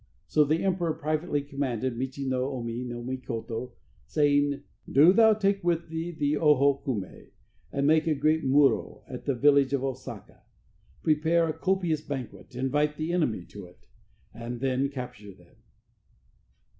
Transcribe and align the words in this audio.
So 0.25 0.43
the 0.43 0.63
emperor 0.63 0.95
privately 0.95 1.43
commanded 1.43 1.95
Michi 1.95 2.25
no 2.27 2.51
Omi 2.53 2.83
no 2.85 3.03
Mikoto, 3.03 3.73
saying: 4.07 4.63
"Do 4.91 5.13
thou 5.13 5.35
take 5.35 5.63
with 5.63 5.89
thee 5.89 6.09
the 6.09 6.37
Oho 6.37 6.81
Kume, 6.83 7.27
and 7.71 7.85
make 7.85 8.07
a 8.07 8.15
great 8.15 8.43
muro 8.43 9.03
at 9.07 9.25
the 9.25 9.35
village 9.35 9.73
of 9.73 9.83
Osaka. 9.83 10.41
Prepare 11.03 11.49
a 11.49 11.53
copious 11.53 12.01
banquet, 12.01 12.55
invite 12.55 12.97
the 12.97 13.13
enemy 13.13 13.45
to 13.49 13.67
it, 13.67 13.85
and 14.33 14.59
then 14.59 14.89
capture 14.89 15.35
them." 15.35 15.57